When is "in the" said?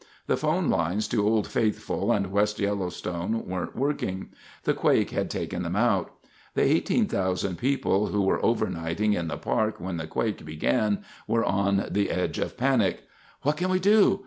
9.13-9.37